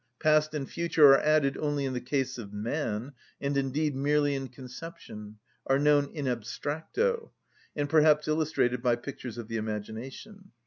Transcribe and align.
Past 0.19 0.55
and 0.55 0.67
future 0.67 1.11
are 1.11 1.19
added 1.19 1.57
only 1.59 1.85
in 1.85 1.93
the 1.93 2.01
case 2.01 2.39
of 2.39 2.51
man, 2.51 3.13
and 3.39 3.55
indeed 3.55 3.95
merely 3.95 4.33
in 4.33 4.47
conception, 4.47 5.37
are 5.67 5.77
known 5.77 6.09
in 6.11 6.25
abstracto, 6.25 7.29
and 7.75 7.87
perhaps 7.87 8.27
illustrated 8.27 8.81
by 8.81 8.95
pictures 8.95 9.37
of 9.37 9.47
the 9.47 9.57
imagination. 9.57 10.53